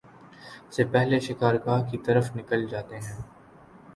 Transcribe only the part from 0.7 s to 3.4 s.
سے پہلے شکار گاہ کی طرف نکل جاتے ہیں